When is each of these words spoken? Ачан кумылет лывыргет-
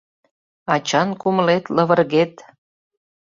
Ачан 0.73 1.09
кумылет 1.21 1.63
лывыргет- 1.75 2.33